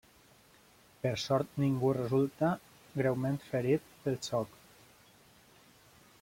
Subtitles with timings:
[1.03, 2.51] Per sort, ningú resulta
[2.97, 4.59] greument ferit pel xoc.